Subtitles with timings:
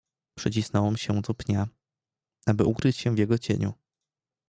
[0.37, 1.67] "Przycisnąłem się do pnia,
[2.45, 3.73] aby się ukryć w jego cieniu."